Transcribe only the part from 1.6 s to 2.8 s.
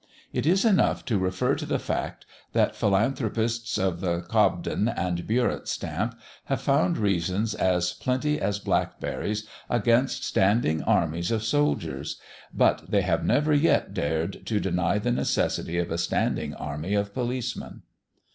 the fact, that